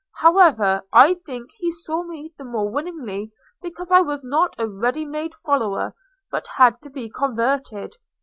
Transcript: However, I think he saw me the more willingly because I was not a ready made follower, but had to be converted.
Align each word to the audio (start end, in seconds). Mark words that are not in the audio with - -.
However, 0.15 0.81
I 0.91 1.13
think 1.13 1.51
he 1.59 1.71
saw 1.71 2.01
me 2.01 2.33
the 2.35 2.43
more 2.43 2.67
willingly 2.67 3.31
because 3.61 3.91
I 3.91 4.01
was 4.01 4.23
not 4.23 4.55
a 4.57 4.67
ready 4.67 5.05
made 5.05 5.35
follower, 5.35 5.93
but 6.31 6.47
had 6.57 6.81
to 6.81 6.89
be 6.89 7.07
converted. 7.07 7.93